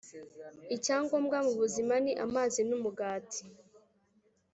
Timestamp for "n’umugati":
2.69-3.41